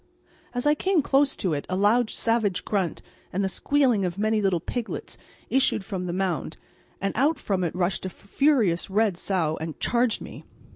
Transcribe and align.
As 0.55 0.65
I 0.65 0.73
came 0.73 1.03
close 1.03 1.35
to 1.35 1.53
it 1.53 1.67
a 1.69 1.75
loud 1.75 2.09
savage 2.09 2.65
grunt 2.65 3.03
and 3.31 3.43
the 3.43 3.47
squealing 3.47 4.03
of 4.03 4.17
many 4.17 4.41
little 4.41 4.59
piglets 4.59 5.15
issued 5.51 5.85
from 5.85 6.07
the 6.07 6.11
mound, 6.11 6.57
and 6.99 7.13
out 7.15 7.37
from 7.37 7.63
it 7.63 7.75
rushed 7.75 8.07
a 8.07 8.09
furious 8.09 8.89
red 8.89 9.15
sow 9.15 9.57
and 9.61 9.79
charged 9.79 10.19
me. 10.19 10.43